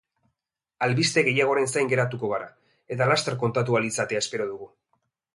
Albiste 0.85 1.23
gehiagoren 1.25 1.67
zain 1.73 1.91
geratuko 1.91 2.31
gara, 2.31 2.47
eta 2.95 3.07
laster 3.11 3.35
kontatu 3.43 3.77
ahal 3.77 3.85
izatea 3.91 4.23
espero 4.25 4.49
dugu. 4.55 4.69